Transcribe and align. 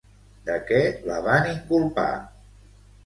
De 0.47 0.53
què 0.69 0.79
la 1.11 1.19
van 1.27 1.47
inculpar? 1.53 2.09